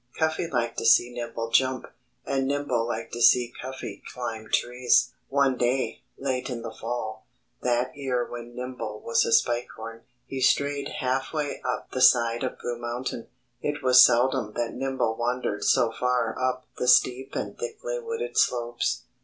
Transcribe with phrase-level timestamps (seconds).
[0.17, 1.85] Cuffy liked to see Nimble jump.
[2.25, 5.13] And Nimble liked to see Cuffy climb trees.
[5.29, 7.27] One day, late in the fall,
[7.61, 12.41] that year when Nimble was a Spike Horn, he strayed half way up the side
[12.43, 13.27] of Blue Mountain.
[13.61, 19.03] It was seldom that Nimble wandered so far up the steep and thickly wooded slopes.